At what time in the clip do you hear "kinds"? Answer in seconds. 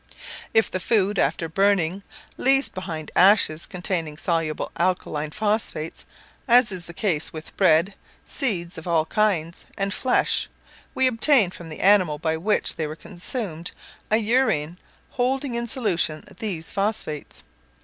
9.05-9.65